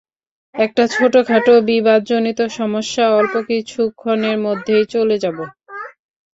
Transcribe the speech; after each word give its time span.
একটা 0.55 0.83
ছোট-খাটো 0.87 1.53
বিবাদজনিত 1.67 2.39
সমস্যা, 2.51 3.05
অল্প 3.11 3.33
কিছুক্ষণের 3.49 4.37
মধ্যেই 4.39 4.85
চলে 4.93 5.15
যাব। 5.17 5.37